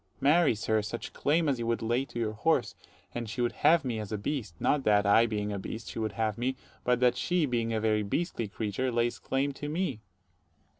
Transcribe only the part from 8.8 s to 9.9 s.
lays claim to